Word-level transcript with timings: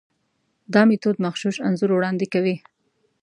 دا 0.73 0.81
میتود 0.89 1.17
مغشوش 1.25 1.55
انځور 1.67 1.91
وړاندې 1.93 2.25
کوي. 2.33 2.55